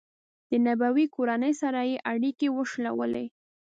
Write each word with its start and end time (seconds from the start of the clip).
د 0.49 0.51
نبوي 0.65 1.05
کورنۍ 1.15 1.53
سره 1.61 1.79
یې 1.89 1.95
اړیکې 2.13 2.47
وشلولې. 2.57 3.25